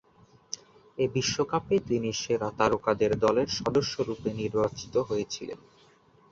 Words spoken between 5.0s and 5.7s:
হয়েছিলেন।